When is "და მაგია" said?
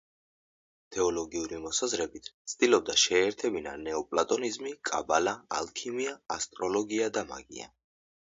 7.19-7.69